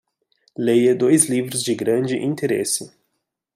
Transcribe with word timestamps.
Leia 0.57 0.95
dois 0.95 1.27
livros 1.29 1.61
de 1.61 1.75
grande 1.75 2.15
interesse 2.15 2.91